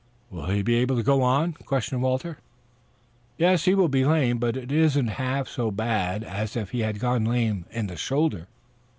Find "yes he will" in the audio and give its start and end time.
3.37-3.87